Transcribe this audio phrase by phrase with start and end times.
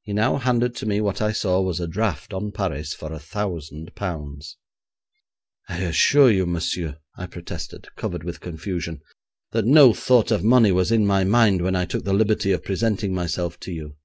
[0.00, 3.18] He now handed to me what I saw was a draft on Paris for a
[3.18, 4.56] thousand pounds.
[5.68, 9.02] 'I assure you, monsieur,' I protested, covered with confusion,
[9.52, 12.64] 'that no thought of money was in my mind when I took the liberty of
[12.64, 13.96] presenting myself to you.